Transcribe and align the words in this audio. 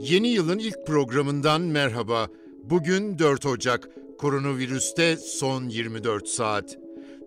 Yeni 0.00 0.28
yılın 0.28 0.58
ilk 0.58 0.86
programından 0.86 1.62
merhaba. 1.62 2.28
Bugün 2.64 3.18
4 3.18 3.46
Ocak. 3.46 3.88
Koronavirüste 4.18 5.16
son 5.16 5.68
24 5.68 6.28
saat. 6.28 6.78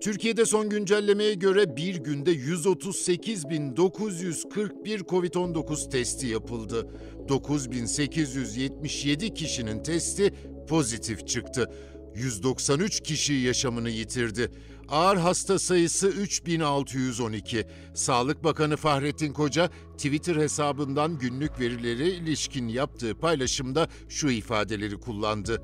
Türkiye'de 0.02 0.46
son 0.46 0.70
güncellemeye 0.70 1.34
göre 1.34 1.78
bir 1.78 1.96
günde 1.96 2.34
138.941 2.34 5.00
COVID-19 5.00 5.90
testi 5.90 6.28
yapıldı. 6.28 6.88
9.877 7.28 9.34
kişinin 9.34 9.84
testi 9.84 10.34
pozitif 10.68 11.28
çıktı. 11.28 11.70
193 12.16 13.00
kişi 13.00 13.34
yaşamını 13.34 13.90
yitirdi. 13.90 14.52
Ağır 14.90 15.18
hasta 15.18 15.60
sayısı 15.60 16.08
3612. 16.08 17.68
Sağlık 17.94 18.44
Bakanı 18.44 18.78
Fahrettin 18.78 19.34
Koca 19.34 19.70
Twitter 19.98 20.36
hesabından 20.36 21.18
günlük 21.18 21.60
verileri 21.60 22.10
ilişkin 22.10 22.68
yaptığı 22.68 23.16
paylaşımda 23.16 23.88
şu 24.10 24.30
ifadeleri 24.30 25.00
kullandı. 25.00 25.62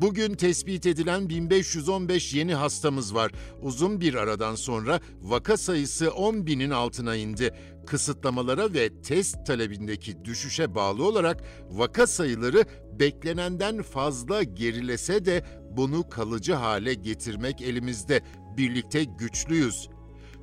Bugün 0.00 0.34
tespit 0.34 0.86
edilen 0.86 1.28
1515 1.28 2.34
yeni 2.34 2.54
hastamız 2.54 3.14
var. 3.14 3.32
Uzun 3.62 4.00
bir 4.00 4.14
aradan 4.14 4.54
sonra 4.54 5.00
vaka 5.22 5.56
sayısı 5.56 6.10
10 6.10 6.46
binin 6.46 6.70
altına 6.70 7.16
indi. 7.16 7.54
Kısıtlamalara 7.86 8.74
ve 8.74 9.02
test 9.02 9.46
talebindeki 9.46 10.24
düşüşe 10.24 10.74
bağlı 10.74 11.04
olarak 11.04 11.44
vaka 11.70 12.06
sayıları 12.06 12.64
beklenenden 13.00 13.82
fazla 13.82 14.42
gerilese 14.42 15.24
de 15.24 15.44
bunu 15.70 16.08
kalıcı 16.08 16.52
hale 16.54 16.94
getirmek 16.94 17.62
elimizde. 17.62 18.22
Birlikte 18.56 19.04
güçlüyüz. 19.04 19.88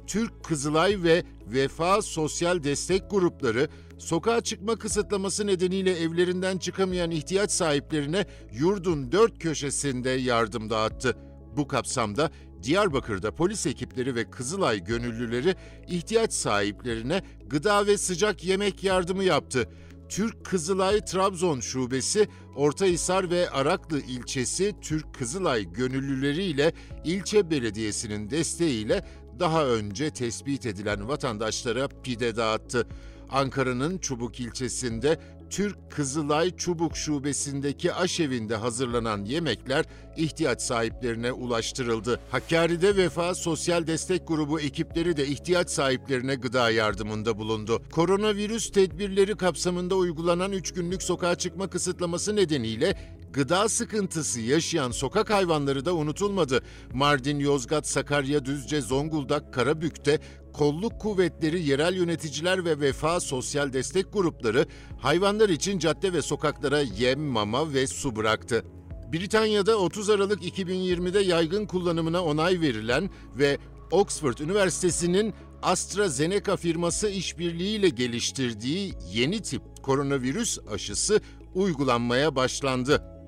Türk 0.09 0.44
Kızılay 0.44 1.04
ve 1.04 1.23
Vefa 1.48 2.02
Sosyal 2.02 2.63
Destek 2.63 3.12
Grupları 3.12 3.68
sokağa 3.98 4.41
çıkma 4.41 4.76
kısıtlaması 4.76 5.48
nedeniyle 5.48 5.99
evlerinden 5.99 6.58
çıkamayan 6.58 7.12
ihtiyaç 7.12 7.51
sahiplerine 7.51 8.26
yurdun 8.51 9.12
dört 9.12 9.40
köşesinde 9.40 10.10
yardım 10.10 10.70
dağıttı. 10.70 11.18
Bu 11.57 11.68
kapsamda 11.68 12.32
Diyarbakır'da 12.63 13.35
polis 13.35 13.66
ekipleri 13.66 14.16
ve 14.16 14.29
Kızılay 14.29 14.84
gönüllüleri 14.84 15.55
ihtiyaç 15.88 16.34
sahiplerine 16.34 17.23
gıda 17.48 17.88
ve 17.88 17.98
sıcak 17.98 18.44
yemek 18.44 18.84
yardımı 18.84 19.23
yaptı. 19.23 19.70
Türk 20.10 20.46
Kızılay 20.46 21.05
Trabzon 21.05 21.60
Şubesi, 21.60 22.27
Ortahisar 22.55 23.32
ve 23.32 23.49
Araklı 23.49 24.01
ilçesi 24.01 24.76
Türk 24.82 25.13
Kızılay 25.16 25.73
gönüllüleriyle 25.73 26.73
ilçe 27.05 27.51
belediyesinin 27.51 28.29
desteğiyle 28.29 29.05
daha 29.40 29.65
önce 29.65 30.09
tespit 30.09 30.65
edilen 30.65 31.07
vatandaşlara 31.07 31.87
pide 32.04 32.35
dağıttı. 32.35 32.87
Ankara'nın 33.32 33.98
Çubuk 33.98 34.40
ilçesinde 34.40 35.20
Türk 35.49 35.91
Kızılay 35.91 36.57
Çubuk 36.57 36.98
Şubesi'ndeki 36.98 37.93
aşevinde 37.93 38.55
hazırlanan 38.55 39.26
yemekler 39.26 39.85
ihtiyaç 40.17 40.62
sahiplerine 40.62 41.32
ulaştırıldı. 41.32 42.20
Hakkari'de 42.32 42.95
Vefa 42.95 43.35
Sosyal 43.35 43.87
Destek 43.87 44.27
Grubu 44.27 44.60
ekipleri 44.60 45.17
de 45.17 45.27
ihtiyaç 45.27 45.70
sahiplerine 45.70 46.35
gıda 46.35 46.71
yardımında 46.71 47.37
bulundu. 47.37 47.82
Koronavirüs 47.91 48.71
tedbirleri 48.71 49.35
kapsamında 49.35 49.95
uygulanan 49.95 50.51
3 50.51 50.73
günlük 50.73 51.04
sokağa 51.04 51.35
çıkma 51.35 51.70
kısıtlaması 51.70 52.35
nedeniyle 52.35 53.18
Gıda 53.34 53.70
sıkıntısı 53.70 54.41
yaşayan 54.41 54.91
sokak 54.91 55.30
hayvanları 55.30 55.85
da 55.85 55.96
unutulmadı. 55.96 56.62
Mardin, 56.94 57.40
Yozgat, 57.40 57.88
Sakarya, 57.88 58.46
Düzce, 58.46 58.82
Zonguldak, 58.82 59.54
Karabük'te 59.54 60.20
kolluk 60.54 61.02
kuvvetleri, 61.02 61.63
yerel 61.63 61.96
yöneticiler 61.96 62.66
ve 62.66 62.80
vefa 62.80 63.20
sosyal 63.20 63.74
destek 63.74 64.13
grupları 64.13 64.66
hayvanlar 65.02 65.50
için 65.50 65.80
cadde 65.80 66.13
ve 66.13 66.22
sokaklara 66.22 66.80
yem, 66.80 67.19
mama 67.19 67.74
ve 67.74 67.88
su 67.88 68.16
bıraktı. 68.16 68.66
Britanya'da 69.13 69.75
30 69.78 70.09
Aralık 70.09 70.44
2020'de 70.44 71.19
yaygın 71.19 71.66
kullanımına 71.66 72.23
onay 72.23 72.62
verilen 72.62 73.09
ve 73.38 73.57
Oxford 73.91 74.38
Üniversitesi'nin 74.38 75.34
AstraZeneca 75.62 76.56
firması 76.56 77.09
işbirliğiyle 77.09 77.89
geliştirdiği 77.89 78.94
yeni 79.13 79.41
tip 79.41 79.62
koronavirüs 79.84 80.59
aşısı 80.72 81.22
uygulanmaya 81.56 82.35
başlandı. 82.35 83.19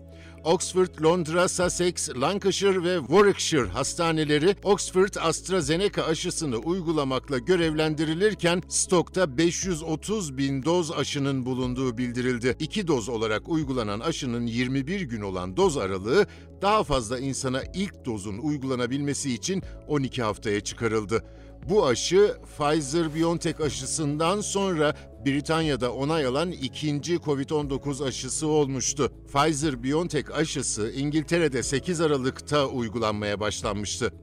Oxford, 0.43 1.03
Londra, 1.03 1.47
Sussex, 1.47 2.09
Lancashire 2.09 2.83
ve 2.83 2.99
Warwickshire 2.99 3.67
hastaneleri 3.67 4.55
Oxford 4.63 5.13
AstraZeneca 5.21 6.03
aşısını 6.03 6.57
uygulamakla 6.57 7.37
görevlendirilirken 7.37 8.61
stokta 8.67 9.37
530 9.37 10.37
bin 10.37 10.65
doz 10.65 10.91
aşının 10.91 11.45
bulunduğu 11.45 11.97
bildirildi. 11.97 12.55
İki 12.59 12.87
doz 12.87 13.09
olarak 13.09 13.49
uygulanan 13.49 13.99
aşının 13.99 14.45
21 14.45 15.01
gün 15.01 15.21
olan 15.21 15.57
doz 15.57 15.77
aralığı 15.77 16.25
daha 16.61 16.83
fazla 16.83 17.19
insana 17.19 17.61
ilk 17.73 18.05
dozun 18.05 18.37
uygulanabilmesi 18.37 19.33
için 19.33 19.63
12 19.87 20.23
haftaya 20.23 20.61
çıkarıldı. 20.61 21.23
Bu 21.69 21.85
aşı 21.85 22.37
Pfizer-BioNTech 22.57 23.63
aşısından 23.63 24.41
sonra 24.41 24.95
Britanya'da 25.25 25.93
onay 25.93 26.25
alan 26.25 26.51
ikinci 26.51 27.15
COVID-19 27.15 28.07
aşısı 28.07 28.47
olmuştu. 28.47 29.11
Pfizer-BioNTech 29.33 30.31
aşısı 30.33 30.91
İngiltere'de 30.91 31.63
8 31.63 32.01
Aralık'ta 32.01 32.67
uygulanmaya 32.67 33.39
başlanmıştı. 33.39 34.13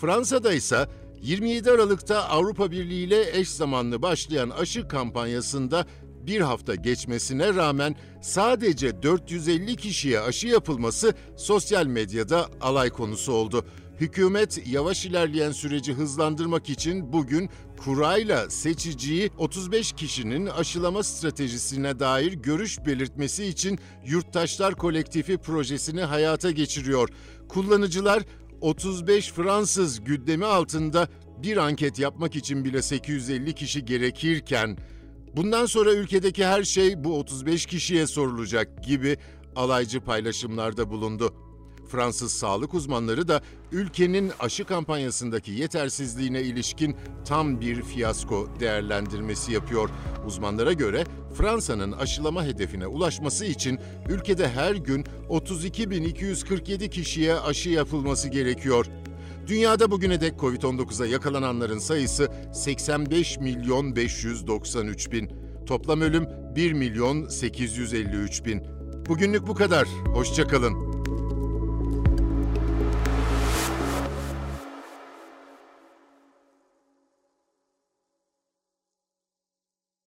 Fransa'da 0.00 0.52
ise 0.52 0.88
27 1.22 1.70
Aralık'ta 1.70 2.28
Avrupa 2.28 2.70
Birliği 2.70 3.04
ile 3.04 3.38
eş 3.38 3.48
zamanlı 3.50 4.02
başlayan 4.02 4.50
aşı 4.50 4.88
kampanyasında 4.88 5.86
bir 6.26 6.40
hafta 6.40 6.74
geçmesine 6.74 7.54
rağmen 7.54 7.96
sadece 8.22 9.02
450 9.02 9.76
kişiye 9.76 10.20
aşı 10.20 10.48
yapılması 10.48 11.14
sosyal 11.36 11.86
medyada 11.86 12.46
alay 12.60 12.90
konusu 12.90 13.32
oldu. 13.32 13.64
Hükümet 14.00 14.66
yavaş 14.66 15.06
ilerleyen 15.06 15.52
süreci 15.52 15.92
hızlandırmak 15.92 16.70
için 16.70 17.12
bugün 17.12 17.50
kurayla 17.84 18.50
seçiciyi 18.50 19.30
35 19.38 19.92
kişinin 19.92 20.46
aşılama 20.46 21.02
stratejisine 21.02 21.98
dair 21.98 22.32
görüş 22.32 22.78
belirtmesi 22.86 23.44
için 23.44 23.78
Yurttaşlar 24.06 24.74
Kolektifi 24.74 25.38
projesini 25.38 26.00
hayata 26.02 26.50
geçiriyor. 26.50 27.08
Kullanıcılar 27.48 28.22
35 28.60 29.32
Fransız 29.32 30.04
güddemi 30.04 30.44
altında 30.44 31.08
bir 31.42 31.56
anket 31.56 31.98
yapmak 31.98 32.36
için 32.36 32.64
bile 32.64 32.82
850 32.82 33.54
kişi 33.54 33.84
gerekirken 33.84 34.78
bundan 35.36 35.66
sonra 35.66 35.92
ülkedeki 35.92 36.46
her 36.46 36.62
şey 36.62 37.04
bu 37.04 37.18
35 37.18 37.66
kişiye 37.66 38.06
sorulacak 38.06 38.84
gibi 38.84 39.16
alaycı 39.56 40.00
paylaşımlarda 40.00 40.90
bulundu. 40.90 41.34
Fransız 41.88 42.32
sağlık 42.32 42.74
uzmanları 42.74 43.28
da 43.28 43.40
ülkenin 43.72 44.32
aşı 44.40 44.64
kampanyasındaki 44.64 45.52
yetersizliğine 45.52 46.42
ilişkin 46.42 46.96
tam 47.24 47.60
bir 47.60 47.82
fiyasko 47.82 48.48
değerlendirmesi 48.60 49.52
yapıyor. 49.52 49.90
Uzmanlara 50.26 50.72
göre 50.72 51.04
Fransa'nın 51.34 51.92
aşılama 51.92 52.44
hedefine 52.44 52.86
ulaşması 52.86 53.44
için 53.44 53.78
ülkede 54.08 54.48
her 54.48 54.74
gün 54.74 55.04
32.247 55.28 56.90
kişiye 56.90 57.34
aşı 57.34 57.70
yapılması 57.70 58.28
gerekiyor. 58.28 58.86
Dünyada 59.46 59.90
bugüne 59.90 60.20
dek 60.20 60.32
Covid-19'a 60.32 61.06
yakalananların 61.06 61.78
sayısı 61.78 62.28
85 62.52 63.38
milyon 63.38 63.96
593 63.96 65.12
bin. 65.12 65.30
Toplam 65.66 66.00
ölüm 66.00 66.26
1 66.56 66.72
milyon 66.72 67.28
853 67.28 68.44
bin. 68.44 68.62
Bugünlük 69.08 69.46
bu 69.46 69.54
kadar. 69.54 69.88
Hoşçakalın. 70.14 70.85